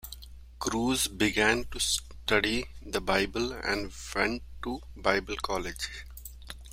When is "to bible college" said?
4.63-5.91